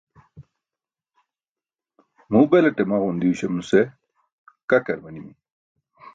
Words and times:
muu 2.31 2.45
belaṭe 2.51 2.83
maġun 2.89 3.17
diyuśam 3.21 3.53
nuse 3.57 3.81
kakar 4.69 4.97
manimi 5.03 5.33